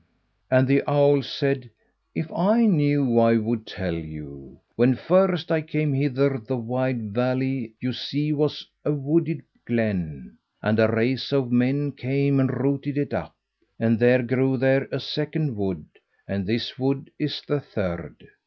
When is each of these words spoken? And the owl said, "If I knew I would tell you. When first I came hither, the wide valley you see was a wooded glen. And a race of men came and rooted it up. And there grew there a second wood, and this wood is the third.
And 0.49 0.67
the 0.67 0.81
owl 0.89 1.21
said, 1.21 1.69
"If 2.15 2.33
I 2.33 2.65
knew 2.65 3.19
I 3.19 3.37
would 3.37 3.67
tell 3.67 3.93
you. 3.93 4.57
When 4.75 4.95
first 4.95 5.51
I 5.51 5.61
came 5.61 5.93
hither, 5.93 6.39
the 6.43 6.57
wide 6.57 7.13
valley 7.13 7.75
you 7.79 7.93
see 7.93 8.33
was 8.33 8.65
a 8.83 8.91
wooded 8.91 9.43
glen. 9.67 10.37
And 10.59 10.79
a 10.79 10.87
race 10.87 11.31
of 11.31 11.51
men 11.51 11.91
came 11.91 12.39
and 12.39 12.49
rooted 12.51 12.97
it 12.97 13.13
up. 13.13 13.35
And 13.79 13.99
there 13.99 14.23
grew 14.23 14.57
there 14.57 14.87
a 14.91 14.99
second 14.99 15.55
wood, 15.55 15.85
and 16.27 16.47
this 16.47 16.79
wood 16.79 17.11
is 17.19 17.39
the 17.47 17.59
third. 17.59 18.27